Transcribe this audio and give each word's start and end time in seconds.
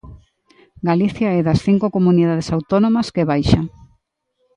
Galicia 0.89 1.27
é 1.39 1.41
das 1.47 1.59
cinco 1.67 1.87
comunidades 1.95 2.47
autónomas 2.55 3.07
que 3.13 3.27
baixa. 3.31 3.61